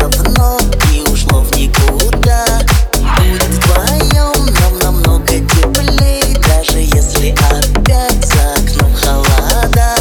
[0.00, 0.58] давно
[0.92, 2.44] и ушло в никуда.
[3.16, 9.94] Будет вдвоем нам намного теплее, Даже если опять за окном холода.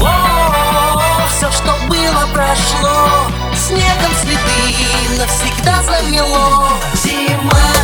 [0.00, 3.28] О, все, что было, прошло.
[3.54, 6.68] Снегом следы навсегда замело.
[6.94, 7.77] Зима.